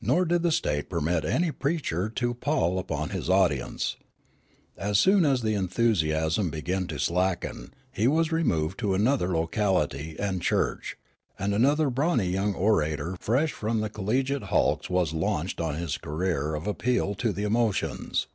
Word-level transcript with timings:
Nor 0.00 0.24
did 0.24 0.42
the 0.42 0.52
state 0.52 0.88
permit 0.88 1.22
any 1.22 1.52
preacher 1.52 2.08
to 2.08 2.32
pall 2.32 2.78
upon 2.78 3.10
his 3.10 3.28
audience. 3.28 3.96
As 4.78 4.98
soon 4.98 5.26
as 5.26 5.42
the 5.42 5.52
enthusiasm 5.52 6.48
began 6.48 6.86
tc 6.86 7.00
slacken, 7.00 7.72
he 7.92 8.08
was 8.08 8.32
removed 8.32 8.78
to 8.78 8.94
another 8.94 9.28
localit}^ 9.28 10.18
and 10.18 10.40
church, 10.40 10.96
and 11.38 11.52
another 11.52 11.90
brawny 11.90 12.30
young 12.30 12.54
orator 12.54 13.18
fresh 13.20 13.52
from 13.52 13.80
the 13.80 13.90
collegiate 13.90 14.44
hulks 14.44 14.88
was 14.88 15.12
launched 15.12 15.60
on 15.60 15.74
his 15.74 15.98
career 15.98 16.54
of 16.54 16.66
ap 16.66 16.78
peal 16.78 17.14
to 17.16 17.30
the 17.30 17.44
emotions. 17.44 18.28